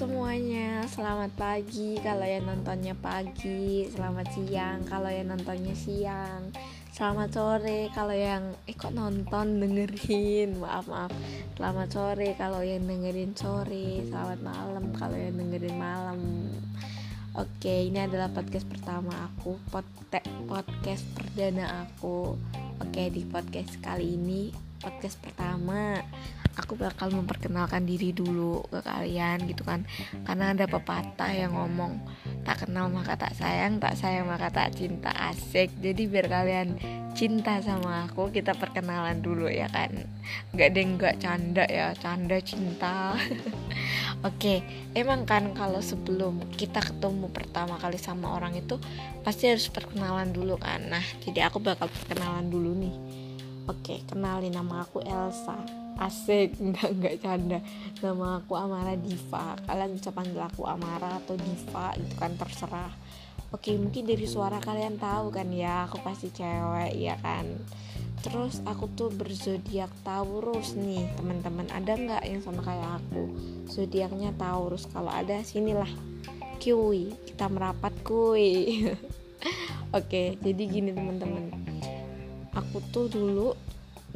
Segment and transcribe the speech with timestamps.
[0.00, 6.48] semuanya, selamat pagi kalau yang nontonnya pagi, selamat siang kalau yang nontonnya siang,
[6.88, 11.12] selamat sore kalau yang eh kok nonton dengerin, maaf maaf,
[11.52, 16.48] selamat sore kalau yang dengerin sore, selamat malam kalau yang dengerin malam.
[17.36, 19.60] Oke, ini adalah podcast pertama aku,
[20.48, 22.40] podcast perdana aku.
[22.80, 24.48] Oke, di podcast kali ini,
[24.80, 26.00] podcast pertama
[26.60, 29.88] aku bakal memperkenalkan diri dulu ke kalian gitu kan.
[30.28, 31.96] Karena ada pepatah yang ngomong
[32.44, 35.08] tak kenal maka tak sayang tak sayang maka tak cinta.
[35.10, 35.72] Asik.
[35.80, 36.76] Jadi biar kalian
[37.16, 39.90] cinta sama aku kita perkenalan dulu ya kan.
[40.52, 43.16] Nggak deh nggak canda ya canda cinta.
[44.28, 44.60] Oke,
[44.92, 48.76] emang kan kalau sebelum kita ketemu pertama kali sama orang itu
[49.24, 50.92] pasti harus perkenalan dulu kan.
[50.92, 52.96] Nah, jadi aku bakal perkenalan dulu nih.
[53.70, 55.56] Oke, kenalin nama aku Elsa
[56.00, 57.58] asik enggak enggak canda.
[58.00, 59.54] Nama aku Amara Diva.
[59.68, 62.92] Kalian bisa panggil aku Amara atau Diva itu kan terserah.
[63.50, 67.44] Oke mungkin dari suara kalian tahu kan ya aku pasti cewek ya kan?
[68.20, 71.68] Terus aku tuh berzodiak Taurus nih teman-teman.
[71.68, 73.32] Ada nggak yang sama kayak aku?
[73.68, 74.88] Zodiaknya Taurus.
[74.88, 75.88] Kalau ada sinilah.
[76.60, 78.84] Kui kita merapat kui
[79.96, 81.48] oke jadi gini teman-teman.
[82.52, 83.56] Aku tuh dulu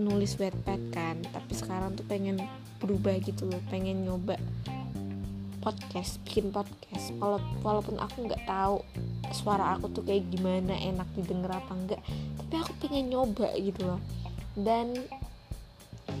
[0.00, 2.38] nulis wetpad kan tapi sekarang tuh pengen
[2.82, 4.36] berubah gitu loh pengen nyoba
[5.64, 7.16] podcast bikin podcast.
[7.64, 8.84] Walaupun aku nggak tahu
[9.32, 12.00] suara aku tuh kayak gimana enak didengar apa enggak
[12.36, 14.00] tapi aku pengen nyoba gitu loh.
[14.52, 14.92] Dan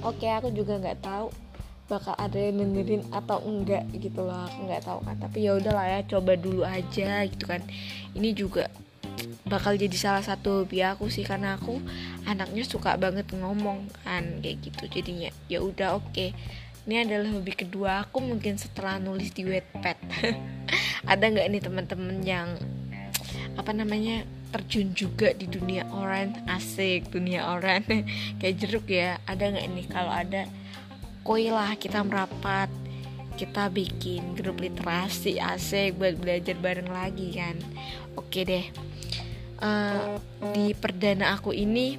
[0.00, 1.28] oke okay, aku juga nggak tahu
[1.84, 5.16] bakal ada yang dengerin atau enggak gitu loh aku nggak tahu kan.
[5.20, 7.60] Tapi ya udahlah ya coba dulu aja gitu kan.
[8.16, 8.72] Ini juga
[9.44, 11.78] bakal jadi salah satu hobi aku sih karena aku
[12.24, 14.84] anaknya suka banget ngomong kan kayak gitu.
[14.88, 16.10] Jadinya ya udah oke.
[16.12, 16.30] Okay.
[16.84, 19.96] ini adalah hobi kedua aku mungkin setelah nulis di wetpad
[21.12, 22.60] ada nggak nih teman-teman yang
[23.56, 27.84] apa namanya terjun juga di dunia orang asik dunia orang
[28.40, 29.20] kayak jeruk ya.
[29.24, 30.48] Ada nggak ini kalau ada
[31.24, 32.68] koi lah kita merapat.
[33.34, 37.58] Kita bikin grup literasi asik buat belajar bareng lagi kan.
[38.14, 38.93] Oke deh
[39.64, 40.20] uh,
[40.52, 41.96] di perdana aku ini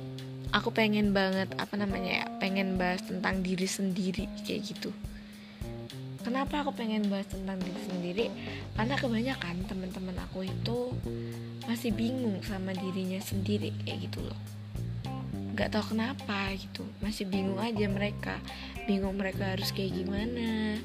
[0.54, 4.94] aku pengen banget apa namanya ya pengen bahas tentang diri sendiri kayak gitu.
[6.22, 8.26] Kenapa aku pengen bahas tentang diri sendiri?
[8.74, 10.94] Karena kebanyakan teman-teman aku itu
[11.70, 14.40] masih bingung sama dirinya sendiri kayak gitu loh.
[15.54, 18.42] Nggak tahu kenapa gitu masih bingung aja mereka.
[18.90, 20.82] Bingung mereka harus kayak gimana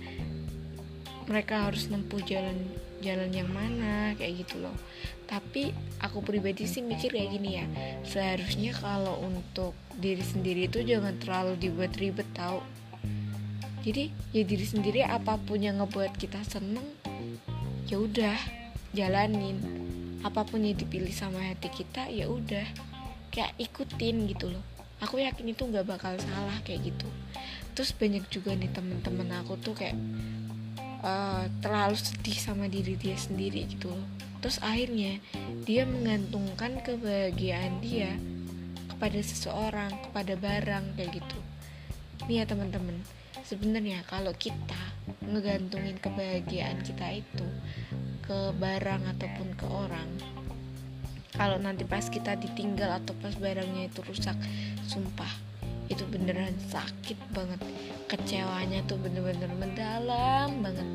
[1.31, 2.59] mereka harus nempuh jalan
[3.01, 4.77] jalan yang mana kayak gitu loh.
[5.27, 7.67] Tapi aku pribadi sih mikir kayak gini ya
[8.05, 12.61] seharusnya kalau untuk diri sendiri itu jangan terlalu dibuat ribet tau.
[13.81, 16.85] Jadi ya diri sendiri apa pun yang ngebuat kita seneng
[17.89, 18.37] ya udah
[18.93, 19.59] jalanin.
[20.21, 22.69] Apa pun yang dipilih sama hati kita ya udah
[23.33, 24.65] kayak ikutin gitu loh.
[25.01, 27.09] Aku yakin itu nggak bakal salah kayak gitu.
[27.73, 29.97] Terus banyak juga nih temen-temen aku tuh kayak
[31.05, 33.93] uh, terlalu sedih sama diri dia sendiri gitu.
[33.93, 34.09] Loh
[34.41, 35.21] terus akhirnya
[35.69, 38.17] dia menggantungkan kebahagiaan dia
[38.89, 41.39] kepada seseorang kepada barang kayak gitu.
[42.29, 42.97] Nih ya teman-teman.
[43.45, 44.81] Sebenarnya kalau kita
[45.27, 47.47] ngegantungin kebahagiaan kita itu
[48.25, 50.09] ke barang ataupun ke orang
[51.35, 54.37] kalau nanti pas kita ditinggal atau pas barangnya itu rusak
[54.87, 55.50] sumpah
[55.91, 57.61] itu beneran sakit banget.
[58.07, 60.87] Kecewanya tuh bener-bener mendalam banget.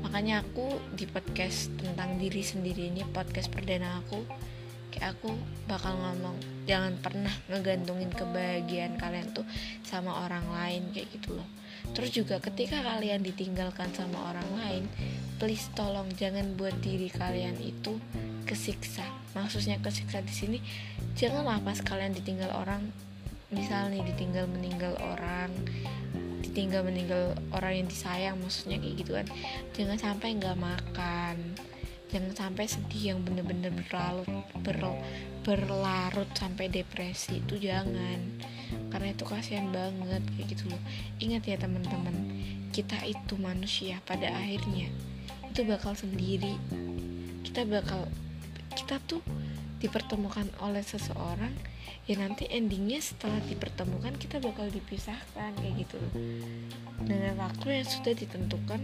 [0.00, 4.24] Makanya aku di podcast tentang diri sendiri ini podcast perdana aku
[4.94, 5.34] kayak aku
[5.66, 6.38] bakal ngomong
[6.70, 9.42] jangan pernah ngegantungin kebahagiaan kalian tuh
[9.82, 11.48] sama orang lain kayak gitu loh.
[11.98, 14.84] Terus juga ketika kalian ditinggalkan sama orang lain
[15.42, 17.98] please tolong jangan buat diri kalian itu
[18.46, 19.02] kesiksa.
[19.34, 20.58] Maksudnya kesiksa di sini
[21.18, 22.94] janganlah pas kalian ditinggal orang
[23.54, 25.50] misal nih ditinggal meninggal orang
[26.42, 29.26] ditinggal meninggal orang yang disayang maksudnya kayak gitu kan
[29.72, 31.36] jangan sampai nggak makan
[32.12, 34.28] jangan sampai sedih yang bener-bener berlarut
[34.62, 34.78] ber,
[35.42, 38.20] berlarut sampai depresi itu jangan
[38.94, 40.82] karena itu kasihan banget kayak gitu loh.
[41.18, 42.14] Ingat ya teman-teman
[42.70, 44.90] kita itu manusia pada akhirnya
[45.50, 46.54] itu bakal sendiri.
[47.42, 48.06] Kita bakal
[48.74, 49.22] kita tuh
[49.84, 51.52] dipertemukan oleh seseorang
[52.08, 56.14] ya nanti endingnya setelah dipertemukan kita bakal dipisahkan kayak gitu loh.
[57.04, 58.80] Dengan waktu yang sudah ditentukan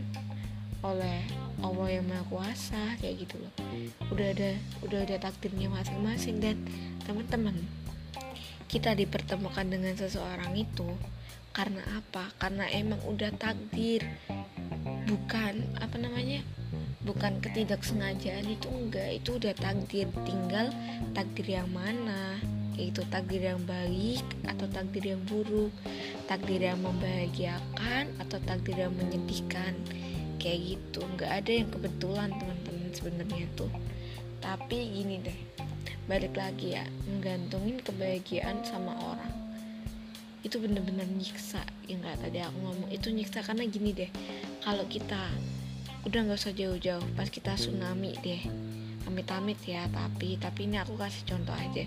[0.81, 1.25] oleh
[1.61, 3.53] Allah yang Maha Kuasa kayak gitu loh.
[4.13, 4.51] Udah ada
[4.85, 6.57] udah ada takdirnya masing-masing dan
[7.05, 7.57] teman-teman
[8.69, 10.89] kita dipertemukan dengan seseorang itu
[11.57, 12.33] karena apa?
[12.41, 14.05] Karena emang udah takdir
[15.09, 16.41] bukan apa namanya
[17.05, 19.23] bukan ketidaksengajaan itu enggak.
[19.23, 20.69] Itu udah takdir tinggal
[21.17, 22.37] takdir yang mana?
[22.77, 25.73] Yaitu takdir yang baik atau takdir yang buruk?
[26.25, 29.77] Takdir yang membahagiakan atau takdir yang menyedihkan?
[30.41, 31.05] Kayak gitu.
[31.17, 33.73] Nggak ada yang kebetulan teman-teman sebenarnya tuh.
[34.41, 35.39] Tapi gini deh
[36.09, 36.85] balik lagi ya.
[37.09, 39.35] Menggantungin kebahagiaan sama orang.
[40.41, 41.61] Itu bener-bener nyiksa.
[41.85, 43.45] Yang nggak tadi aku ngomong itu nyiksa.
[43.45, 44.11] Karena gini deh
[44.65, 45.21] kalau kita
[46.09, 48.43] udah nggak usah jauh-jauh pas kita tsunami deh.
[49.09, 51.85] Amit-amit ya tapi tapi ini aku kasih contoh aja.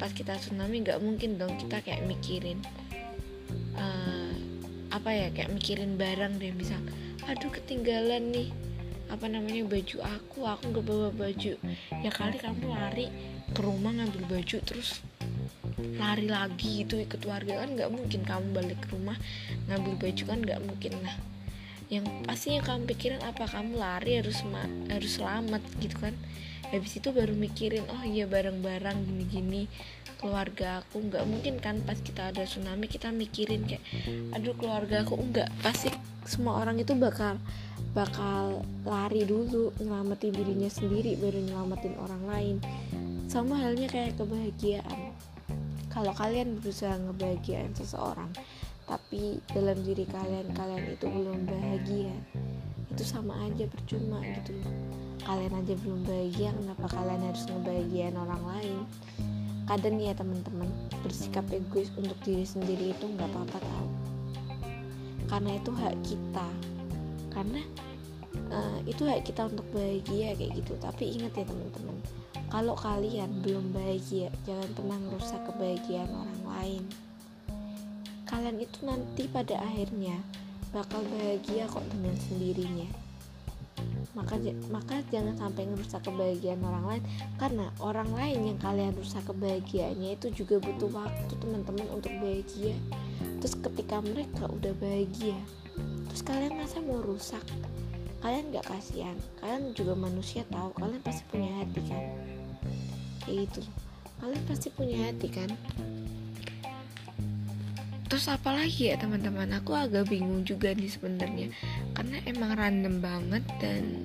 [0.00, 2.58] Pas kita tsunami nggak mungkin dong kita kayak mikirin
[3.76, 4.34] uh,
[4.88, 6.50] apa ya kayak mikirin barang deh.
[6.56, 6.74] Bisa
[7.28, 8.48] aduh ketinggalan nih
[9.12, 11.54] apa namanya baju aku aku nggak bawa baju.
[12.00, 13.06] Ya kali kamu lari
[13.52, 15.04] ke rumah ngambil baju terus
[16.00, 19.18] lari lagi gitu ikut warga kan nggak mungkin kamu balik ke rumah
[19.68, 20.92] ngambil baju kan nggak mungkin.
[21.04, 21.16] Lah
[21.92, 24.40] yang pasti yang kamu pikirin apa kamu lari harus
[24.88, 26.16] harus selamat gitu kan.
[26.72, 29.68] Habis itu baru mikirin oh iya barang-barang gini-gini
[30.16, 33.82] keluarga aku nggak mungkin kan pas kita ada tsunami kita mikirin kayak
[34.32, 35.90] aduh keluarga aku enggak pasti
[36.22, 37.42] semua orang itu bakal
[37.92, 42.56] bakal lari dulu nyelamatin dirinya sendiri baru nyelamatin orang lain.
[43.28, 45.12] Sama halnya kayak kebahagiaan.
[45.92, 48.32] Kalau kalian berusaha ngebahagiain seseorang
[48.92, 52.12] tapi dalam diri kalian kalian itu belum bahagia.
[52.92, 54.74] Itu sama aja percuma gitu loh.
[55.24, 58.84] Kalian aja belum bahagia kenapa kalian harus ngebahagiain orang lain?
[59.64, 60.68] Kadang ya teman-teman
[61.00, 63.88] bersikap egois untuk diri sendiri itu nggak apa-apa tau
[65.32, 66.48] karena itu hak kita.
[67.32, 67.64] Karena
[68.52, 70.76] uh, itu hak kita untuk bahagia kayak gitu.
[70.76, 71.96] Tapi ingat ya teman-teman
[72.52, 76.84] kalau kalian belum bahagia, jangan pernah merusak kebahagiaan orang lain.
[78.32, 80.16] Kalian itu nanti pada akhirnya
[80.72, 82.88] bakal bahagia kok dengan sendirinya.
[84.16, 84.40] Maka
[84.72, 87.04] maka jangan sampai merusak kebahagiaan orang lain
[87.36, 92.72] karena orang lain yang kalian rusak kebahagiaannya itu juga butuh waktu teman-teman untuk bahagia.
[93.44, 95.36] Terus ketika mereka udah bahagia,
[96.08, 97.44] terus kalian masa mau rusak?
[98.24, 102.04] Kalian gak kasihan, kalian juga manusia tahu, kalian pasti punya hati kan
[103.26, 103.62] gitu
[104.18, 105.50] kalian pasti punya hati kan
[108.12, 109.48] terus apalagi ya teman-teman?
[109.56, 111.48] Aku agak bingung juga nih sebenarnya.
[111.96, 114.04] Karena emang random banget dan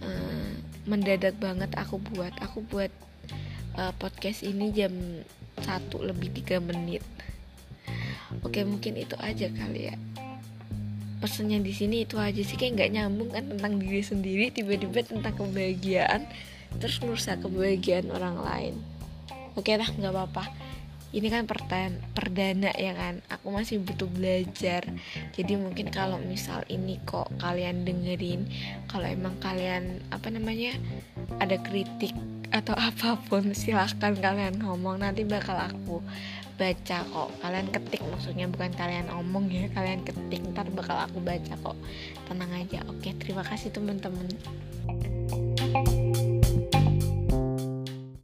[0.00, 0.56] uh,
[0.88, 2.32] mendadak banget aku buat.
[2.40, 2.88] Aku buat
[3.76, 5.20] uh, podcast ini jam
[5.60, 7.04] satu lebih tiga menit.
[8.40, 10.00] Oke mungkin itu aja kali ya.
[11.20, 12.56] Pesennya di sini itu aja sih.
[12.56, 16.24] Kayak nggak nyambung kan tentang diri sendiri tiba-tiba tentang kebahagiaan.
[16.80, 18.74] Terus merusak kebahagiaan orang lain.
[19.60, 20.65] Oke lah nggak apa-apa
[21.14, 23.22] ini kan pertan perdana ya kan?
[23.30, 24.82] Aku masih butuh belajar.
[25.34, 28.46] Jadi mungkin kalau misal ini kok kalian dengerin
[28.90, 30.74] kalau emang kalian apa namanya
[31.38, 32.14] ada kritik
[32.50, 34.98] atau apa pun silahkan kalian ngomong.
[34.98, 36.02] Nanti bakal aku
[36.58, 37.30] baca kok.
[37.38, 40.42] Kalian ketik maksudnya bukan kalian omong ya kalian ketik.
[40.50, 41.76] Ntar bakal aku baca kok.
[42.26, 42.82] Tenang aja.
[42.90, 44.26] Oke terima kasih teman-teman